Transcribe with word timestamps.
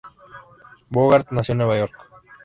Bogart 0.89 1.29
nació 1.31 1.51
en 1.51 1.57
Nueva 1.59 1.77
York. 1.77 1.93